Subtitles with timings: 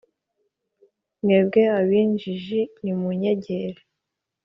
[1.21, 3.79] Mwebwe ab’injiji, nimunyegere,